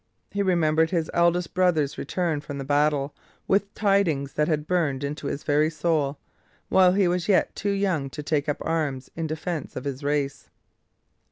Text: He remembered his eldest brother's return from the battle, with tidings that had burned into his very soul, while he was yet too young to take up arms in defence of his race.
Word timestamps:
He 0.31 0.41
remembered 0.41 0.89
his 0.89 1.11
eldest 1.13 1.53
brother's 1.53 1.95
return 1.95 2.41
from 2.41 2.57
the 2.57 2.63
battle, 2.65 3.13
with 3.47 3.71
tidings 3.75 4.33
that 4.33 4.47
had 4.47 4.65
burned 4.65 5.03
into 5.03 5.27
his 5.27 5.43
very 5.43 5.69
soul, 5.69 6.17
while 6.69 6.93
he 6.93 7.07
was 7.07 7.29
yet 7.29 7.55
too 7.55 7.69
young 7.69 8.09
to 8.09 8.23
take 8.23 8.49
up 8.49 8.57
arms 8.61 9.11
in 9.15 9.27
defence 9.27 9.75
of 9.75 9.83
his 9.83 10.03
race. 10.03 10.49